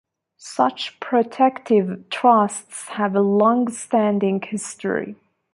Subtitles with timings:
[0.39, 5.15] Such protective trusts have a longstanding history.